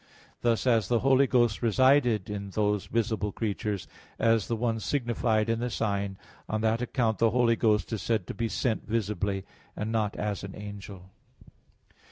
Thus, 0.41 0.65
as 0.65 0.87
the 0.87 1.01
Holy 1.01 1.27
Ghost 1.27 1.61
resided 1.61 2.27
in 2.27 2.49
those 2.49 2.87
visible 2.87 3.31
creatures 3.31 3.87
as 4.17 4.47
the 4.47 4.55
one 4.55 4.79
signified 4.79 5.47
in 5.47 5.59
the 5.59 5.69
sign, 5.69 6.17
on 6.49 6.61
that 6.61 6.81
account 6.81 7.19
the 7.19 7.29
Holy 7.29 7.55
Ghost 7.55 7.93
is 7.93 8.01
said 8.01 8.25
to 8.25 8.33
be 8.33 8.49
sent 8.49 8.87
visibly, 8.87 9.45
and 9.75 9.91
not 9.91 10.15
as 10.15 10.43
an 10.43 10.55
angel. 10.55 11.11